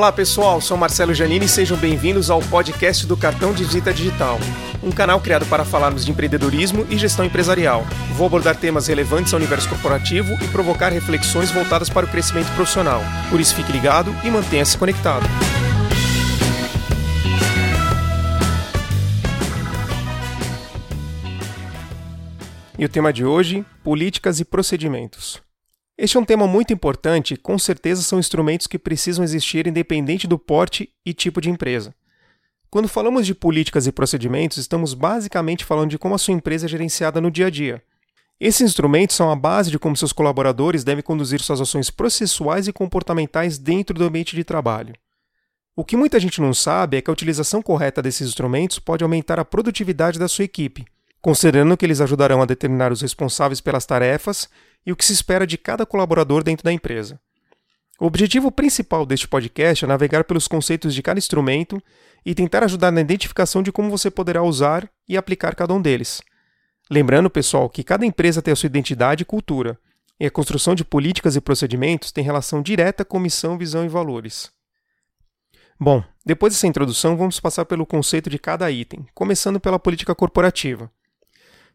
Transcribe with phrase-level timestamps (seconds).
[0.00, 4.38] Olá pessoal, sou Marcelo Janini e sejam bem-vindos ao podcast do Cartão de Visita Digital,
[4.82, 7.84] um canal criado para falarmos de empreendedorismo e gestão empresarial.
[8.16, 13.02] Vou abordar temas relevantes ao universo corporativo e provocar reflexões voltadas para o crescimento profissional.
[13.28, 15.26] Por isso fique ligado e mantenha-se conectado.
[22.78, 25.49] E o tema de hoje: políticas e procedimentos.
[26.02, 30.26] Este é um tema muito importante e com certeza são instrumentos que precisam existir independente
[30.26, 31.94] do porte e tipo de empresa.
[32.70, 36.68] Quando falamos de políticas e procedimentos, estamos basicamente falando de como a sua empresa é
[36.70, 37.82] gerenciada no dia a dia.
[38.40, 42.72] Esses instrumentos são a base de como seus colaboradores devem conduzir suas ações processuais e
[42.72, 44.94] comportamentais dentro do ambiente de trabalho.
[45.76, 49.38] O que muita gente não sabe é que a utilização correta desses instrumentos pode aumentar
[49.38, 50.86] a produtividade da sua equipe,
[51.20, 54.48] considerando que eles ajudarão a determinar os responsáveis pelas tarefas
[54.84, 57.20] e o que se espera de cada colaborador dentro da empresa.
[58.00, 61.82] O objetivo principal deste podcast é navegar pelos conceitos de cada instrumento
[62.24, 66.22] e tentar ajudar na identificação de como você poderá usar e aplicar cada um deles.
[66.90, 69.78] Lembrando, pessoal, que cada empresa tem a sua identidade e cultura,
[70.18, 74.50] e a construção de políticas e procedimentos tem relação direta com missão, visão e valores.
[75.78, 80.90] Bom, depois dessa introdução, vamos passar pelo conceito de cada item, começando pela política corporativa.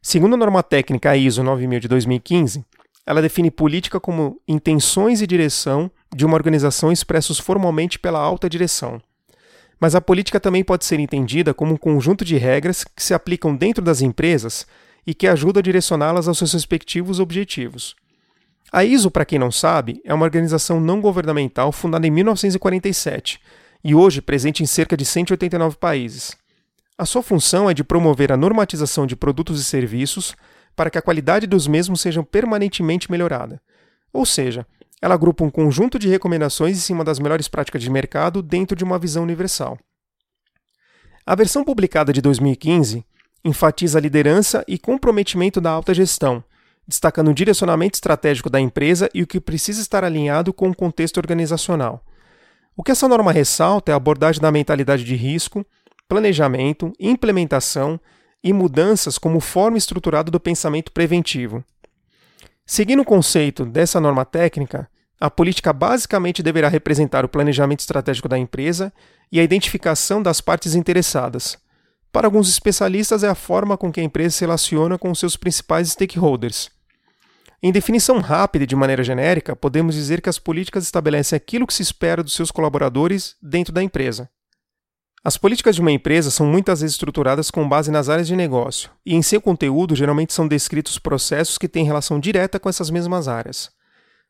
[0.07, 2.63] Segundo a norma técnica ISO 9000 de 2015,
[3.07, 9.01] ela define política como intenções e direção de uma organização expressos formalmente pela alta direção.
[9.79, 13.55] Mas a política também pode ser entendida como um conjunto de regras que se aplicam
[13.55, 14.67] dentro das empresas
[15.07, 17.95] e que ajudam a direcioná-las aos seus respectivos objetivos.
[18.71, 23.39] A ISO, para quem não sabe, é uma organização não governamental fundada em 1947
[23.83, 26.37] e hoje presente em cerca de 189 países.
[26.97, 30.33] A sua função é de promover a normatização de produtos e serviços
[30.75, 33.61] para que a qualidade dos mesmos seja permanentemente melhorada.
[34.13, 34.65] Ou seja,
[35.01, 38.83] ela agrupa um conjunto de recomendações em cima das melhores práticas de mercado dentro de
[38.85, 39.77] uma visão universal.
[41.25, 43.05] A versão publicada de 2015
[43.43, 46.41] enfatiza a liderança e comprometimento da alta gestão,
[46.87, 51.17] destacando o direcionamento estratégico da empresa e o que precisa estar alinhado com o contexto
[51.17, 52.01] organizacional.
[52.75, 55.65] O que essa norma ressalta é a abordagem da mentalidade de risco,
[56.07, 57.99] planejamento, implementação
[58.43, 61.63] e mudanças como forma estruturada do pensamento preventivo.
[62.65, 64.89] Seguindo o conceito dessa norma técnica,
[65.19, 68.91] a política basicamente deverá representar o planejamento estratégico da empresa
[69.31, 71.57] e a identificação das partes interessadas.
[72.11, 75.91] Para alguns especialistas, é a forma com que a empresa se relaciona com seus principais
[75.91, 76.69] stakeholders.
[77.61, 81.73] Em definição rápida e de maneira genérica, podemos dizer que as políticas estabelecem aquilo que
[81.73, 84.29] se espera dos seus colaboradores dentro da empresa.
[85.27, 88.91] As políticas de uma empresa são muitas vezes estruturadas com base nas áreas de negócio,
[89.03, 93.27] e em seu conteúdo geralmente são descritos processos que têm relação direta com essas mesmas
[93.27, 93.71] áreas.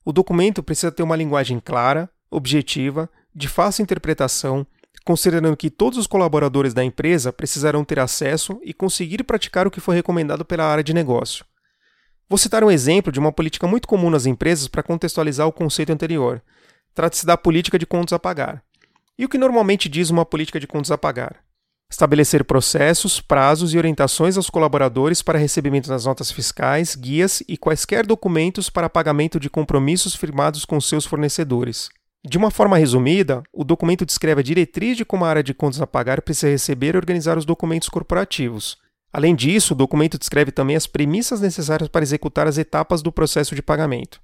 [0.05, 4.65] O documento precisa ter uma linguagem clara, objetiva, de fácil interpretação,
[5.03, 9.81] considerando que todos os colaboradores da empresa precisarão ter acesso e conseguir praticar o que
[9.81, 11.43] foi recomendado pela área de negócio.
[12.29, 15.91] Vou citar um exemplo de uma política muito comum nas empresas para contextualizar o conceito
[15.91, 16.41] anterior.
[16.93, 18.64] Trata-se da política de contas a pagar.
[19.17, 21.37] E o que normalmente diz uma política de contas a pagar?
[21.89, 28.05] Estabelecer processos, prazos e orientações aos colaboradores para recebimento das notas fiscais, guias e quaisquer
[28.05, 31.89] documentos para pagamento de compromissos firmados com seus fornecedores.
[32.27, 35.79] De uma forma resumida, o documento descreve a diretriz de como a área de contas
[35.79, 38.77] a pagar precisa receber e organizar os documentos corporativos.
[39.13, 43.55] Além disso, o documento descreve também as premissas necessárias para executar as etapas do processo
[43.55, 44.19] de pagamento,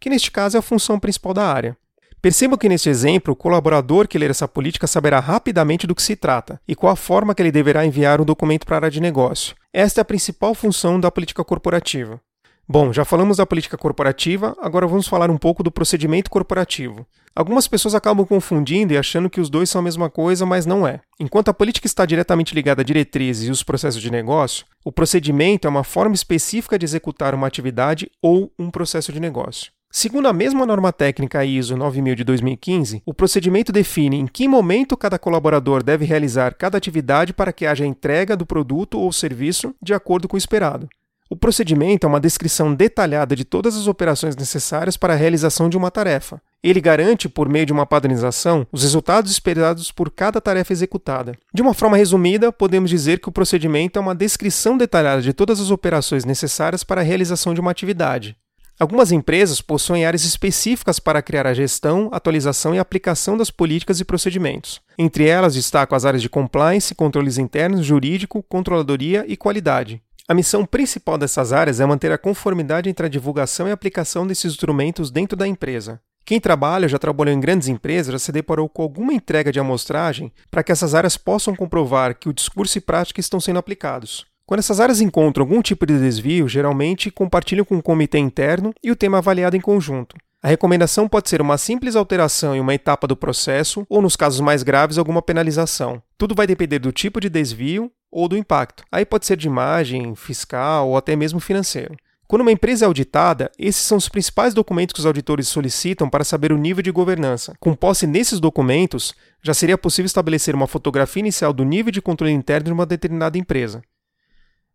[0.00, 1.76] que neste caso é a função principal da área.
[2.22, 6.14] Perceba que neste exemplo, o colaborador que ler essa política saberá rapidamente do que se
[6.14, 9.00] trata e qual a forma que ele deverá enviar um documento para a área de
[9.00, 9.56] negócio.
[9.72, 12.20] Esta é a principal função da política corporativa.
[12.68, 17.04] Bom, já falamos da política corporativa, agora vamos falar um pouco do procedimento corporativo.
[17.34, 20.86] Algumas pessoas acabam confundindo e achando que os dois são a mesma coisa, mas não
[20.86, 21.00] é.
[21.18, 25.66] Enquanto a política está diretamente ligada a diretrizes e os processos de negócio, o procedimento
[25.66, 29.72] é uma forma específica de executar uma atividade ou um processo de negócio.
[29.94, 34.96] Segundo a mesma norma técnica ISO 9000 de 2015, o procedimento define em que momento
[34.96, 39.92] cada colaborador deve realizar cada atividade para que haja entrega do produto ou serviço de
[39.92, 40.88] acordo com o esperado.
[41.28, 45.76] O procedimento é uma descrição detalhada de todas as operações necessárias para a realização de
[45.76, 46.40] uma tarefa.
[46.62, 51.36] Ele garante, por meio de uma padronização, os resultados esperados por cada tarefa executada.
[51.52, 55.60] De uma forma resumida, podemos dizer que o procedimento é uma descrição detalhada de todas
[55.60, 58.38] as operações necessárias para a realização de uma atividade.
[58.78, 64.04] Algumas empresas possuem áreas específicas para criar a gestão, atualização e aplicação das políticas e
[64.04, 64.80] procedimentos.
[64.98, 70.02] Entre elas destaco as áreas de compliance, controles internos, jurídico, controladoria e qualidade.
[70.26, 74.52] A missão principal dessas áreas é manter a conformidade entre a divulgação e aplicação desses
[74.52, 76.00] instrumentos dentro da empresa.
[76.24, 80.32] Quem trabalha, já trabalhou em grandes empresas, já se deparou com alguma entrega de amostragem
[80.50, 84.24] para que essas áreas possam comprovar que o discurso e prática estão sendo aplicados.
[84.46, 88.90] Quando essas áreas encontram algum tipo de desvio, geralmente compartilham com o comitê interno e
[88.90, 90.16] o tema avaliado em conjunto.
[90.42, 94.40] A recomendação pode ser uma simples alteração em uma etapa do processo ou, nos casos
[94.40, 96.02] mais graves, alguma penalização.
[96.18, 98.82] Tudo vai depender do tipo de desvio ou do impacto.
[98.90, 101.94] Aí pode ser de imagem, fiscal ou até mesmo financeiro.
[102.26, 106.24] Quando uma empresa é auditada, esses são os principais documentos que os auditores solicitam para
[106.24, 107.54] saber o nível de governança.
[107.60, 112.32] Com posse nesses documentos, já seria possível estabelecer uma fotografia inicial do nível de controle
[112.32, 113.82] interno de uma determinada empresa.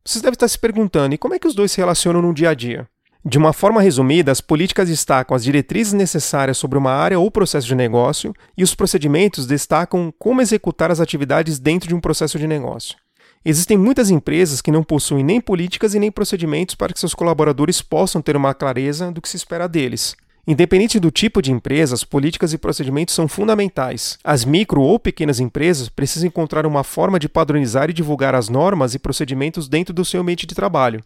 [0.07, 2.51] Vocês devem estar se perguntando: e como é que os dois se relacionam no dia
[2.51, 2.87] a dia?
[3.25, 7.67] De uma forma resumida, as políticas destacam as diretrizes necessárias sobre uma área ou processo
[7.67, 12.47] de negócio, e os procedimentos destacam como executar as atividades dentro de um processo de
[12.47, 12.95] negócio.
[13.43, 17.81] Existem muitas empresas que não possuem nem políticas e nem procedimentos para que seus colaboradores
[17.81, 20.15] possam ter uma clareza do que se espera deles.
[20.47, 24.17] Independente do tipo de empresa, as políticas e procedimentos são fundamentais.
[24.23, 28.93] As micro ou pequenas empresas precisam encontrar uma forma de padronizar e divulgar as normas
[28.93, 31.03] e procedimentos dentro do seu ambiente de trabalho.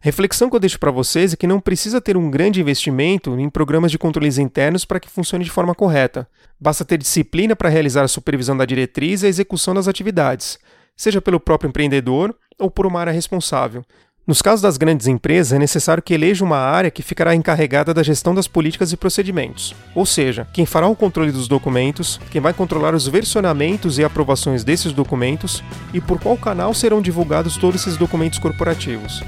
[0.00, 3.50] Reflexão que eu deixo para vocês é que não precisa ter um grande investimento em
[3.50, 6.26] programas de controles internos para que funcione de forma correta.
[6.58, 10.58] Basta ter disciplina para realizar a supervisão da diretriz e a execução das atividades
[11.00, 13.82] seja pelo próprio empreendedor ou por uma área responsável.
[14.30, 18.00] Nos casos das grandes empresas, é necessário que eleja uma área que ficará encarregada da
[18.00, 22.52] gestão das políticas e procedimentos, ou seja, quem fará o controle dos documentos, quem vai
[22.52, 27.96] controlar os versionamentos e aprovações desses documentos e por qual canal serão divulgados todos esses
[27.96, 29.20] documentos corporativos.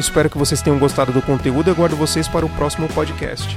[0.00, 3.54] Espero que vocês tenham gostado do conteúdo e aguardo vocês para o próximo podcast.